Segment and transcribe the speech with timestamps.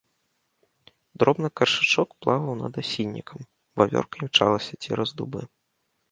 [1.23, 3.39] Дробны каршачок плаваў над асіннікам,
[3.81, 5.41] вавёрка імчалася цераз дубы.